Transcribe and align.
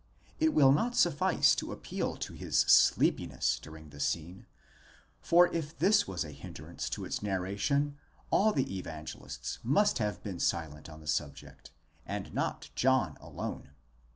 It 0.39 0.55
will 0.55 0.71
not 0.71 0.95
suffice 0.95 1.53
to 1.53 1.71
appeal 1.71 2.15
to 2.15 2.33
his 2.33 2.61
sleepiness 2.61 3.59
during 3.61 3.89
the 3.91 3.99
scene; 3.99 4.47
for, 5.21 5.45
if 5.53 5.77
this 5.77 6.07
was 6.07 6.25
a 6.25 6.31
hindrance 6.31 6.89
to 6.89 7.05
its 7.05 7.21
narration, 7.21 7.97
all 8.31 8.51
the 8.51 8.75
Evangelists 8.79 9.59
must 9.61 9.99
have 9.99 10.23
been 10.23 10.39
silent 10.39 10.89
on 10.89 11.01
the 11.01 11.07
subject, 11.07 11.69
and 12.07 12.33
not 12.33 12.71
John 12.73 13.15
alone. 13.21 13.73